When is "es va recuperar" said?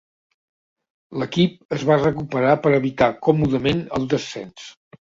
1.79-2.57